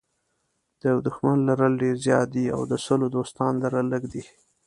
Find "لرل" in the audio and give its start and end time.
1.49-1.73, 3.63-3.85